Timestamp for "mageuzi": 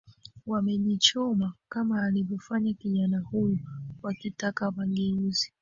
4.71-5.49